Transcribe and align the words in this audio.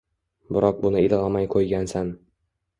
Biroq 0.55 0.79
buni 0.85 1.05
ilg’amay 1.09 1.47
qo’ygansan. 1.55 2.13